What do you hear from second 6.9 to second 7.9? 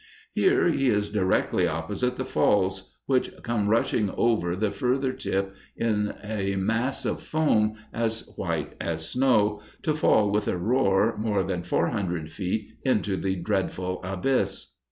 of foam